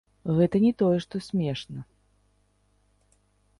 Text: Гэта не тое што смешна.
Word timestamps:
Гэта 0.37 0.61
не 0.63 0.71
тое 0.81 0.97
што 1.05 1.15
смешна. 1.27 1.79